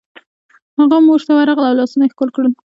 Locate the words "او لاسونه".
1.69-2.03